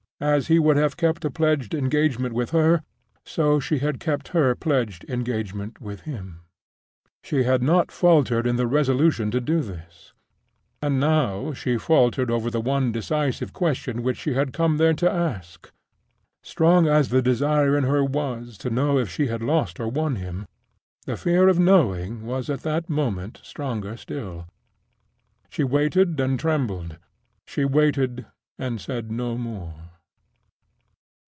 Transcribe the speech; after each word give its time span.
As 0.23 0.49
he 0.49 0.59
would 0.59 0.77
have 0.77 0.97
kept 0.97 1.25
a 1.25 1.31
pledged 1.31 1.73
engagement 1.73 2.31
with 2.35 2.51
her, 2.51 2.83
so 3.25 3.59
she 3.59 3.79
had 3.79 3.99
kept 3.99 4.27
her 4.37 4.53
pledged 4.53 5.03
engagement 5.09 5.81
with 5.81 6.01
him. 6.01 6.41
She 7.23 7.41
had 7.41 7.63
not 7.63 7.91
faltered 7.91 8.45
in 8.45 8.55
the 8.55 8.67
resolution 8.67 9.31
to 9.31 9.41
do 9.41 9.61
this; 9.61 10.13
and 10.79 10.99
now 10.99 11.53
she 11.53 11.75
faltered 11.75 12.29
over 12.29 12.51
the 12.51 12.61
one 12.61 12.91
decisive 12.91 13.51
question 13.51 14.03
which 14.03 14.17
she 14.17 14.35
had 14.35 14.53
come 14.53 14.77
there 14.77 14.93
to 14.93 15.09
ask. 15.09 15.71
Strong 16.43 16.85
as 16.85 17.09
the 17.09 17.23
desire 17.23 17.75
in 17.75 17.85
her 17.85 18.05
was 18.05 18.59
to 18.59 18.69
know 18.69 18.99
if 18.99 19.09
she 19.09 19.25
had 19.25 19.41
lost 19.41 19.79
or 19.79 19.87
won 19.87 20.17
him, 20.17 20.45
the 21.07 21.17
fear 21.17 21.47
of 21.47 21.57
knowing 21.57 22.27
was 22.27 22.47
at 22.47 22.61
that 22.61 22.87
moment 22.91 23.39
stronger 23.41 23.97
still. 23.97 24.45
She 25.49 25.63
waited 25.63 26.19
and 26.19 26.39
trembled; 26.39 26.99
she 27.47 27.65
waited, 27.65 28.27
and 28.59 28.79
said 28.79 29.11
no 29.11 29.35
more. 29.35 29.73